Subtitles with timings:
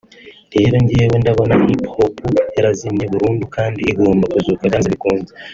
[0.53, 2.13] rero njyewe ndabona hip hop
[2.55, 5.31] yarazimye burundu kandi igomba kuzuka byanze bikunze